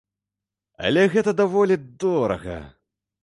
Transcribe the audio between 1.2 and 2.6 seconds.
даволі дорага.